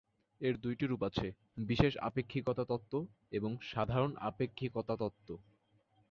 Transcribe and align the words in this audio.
এর 0.41 0.55
দুইটি 0.57 0.85
রূপ 0.87 1.01
আছে: 1.03 1.27
বিশেষ 1.63 1.93
আপেক্ষিকতা 2.07 2.63
তত্ত্ব 2.65 2.93
এবং 3.31 3.51
সাধারণ 3.71 4.11
আপেক্ষিকতা 4.29 4.93
তত্ত্ব। 5.01 5.29